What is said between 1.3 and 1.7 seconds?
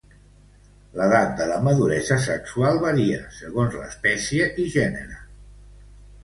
de la